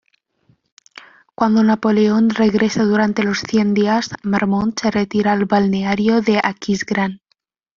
Cuando 1.35 1.61
Napoleón 1.61 2.31
regresa 2.31 2.83
durante 2.85 3.21
los 3.21 3.41
Cien 3.41 3.75
Días, 3.75 4.09
Marmont 4.23 4.75
se 4.79 4.89
retira 4.89 5.33
al 5.33 5.45
balneario 5.45 6.21
de 6.21 6.41
Aquisgrán. 6.43 7.21